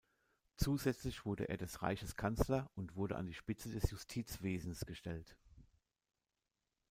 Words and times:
Zusätzlich 0.55 1.25
wurde 1.25 1.47
er 1.47 1.57
des 1.57 1.83
Reiches 1.83 2.15
Kanzler 2.15 2.71
und 2.73 2.95
wurde 2.95 3.17
an 3.17 3.27
die 3.27 3.35
Spitze 3.35 3.69
des 3.69 3.91
Justizwesens 3.91 4.87
gestellt. 4.87 5.37